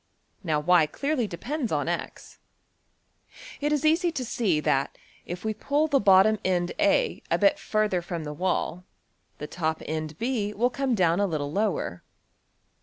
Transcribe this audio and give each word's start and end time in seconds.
Now 0.43 0.59
$y$~clearly 0.59 1.27
depends 1.27 1.71
on~$x$. 1.71 2.39
It 3.59 3.71
is 3.71 3.85
easy 3.85 4.11
to 4.13 4.25
see 4.25 4.59
that, 4.59 4.97
if 5.27 5.45
we 5.45 5.53
pull 5.53 5.87
the 5.87 5.99
bottom 5.99 6.39
end~$A$ 6.43 7.21
a 7.29 7.37
bit 7.37 7.59
further 7.59 8.01
from 8.01 8.23
the 8.23 8.33
wall, 8.33 8.83
the 9.37 9.45
top 9.45 9.79
end~$B$ 9.85 10.55
will 10.55 10.71
come 10.71 10.95
down 10.95 11.19
a 11.19 11.27
little 11.27 11.51
lower. 11.51 12.01